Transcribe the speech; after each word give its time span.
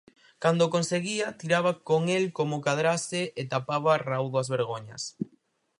cando 0.43 0.61
o 0.65 0.73
conseguía, 0.75 1.35
tiraba 1.39 1.71
con 1.89 2.01
el 2.17 2.25
como 2.37 2.55
cadrase 2.65 3.21
e 3.41 3.43
tapaba 3.53 4.01
raudo 4.09 4.37
as 4.41 4.51
vergoñas. 4.55 5.03